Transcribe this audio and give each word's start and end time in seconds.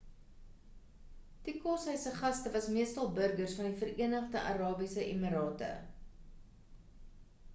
die 1.49 1.53
koshuis 1.65 2.05
se 2.07 2.13
gaste 2.21 2.53
was 2.55 2.69
meestal 2.77 3.11
burgers 3.19 3.53
van 3.59 3.69
die 3.69 3.77
vereenigde 3.83 4.43
arabiese 4.53 5.03
emirate 5.11 5.71